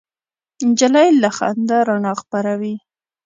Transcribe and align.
نجلۍ 0.69 1.09
له 1.21 1.29
خندا 1.37 1.77
رڼا 1.87 2.13
خپروي. 2.21 2.75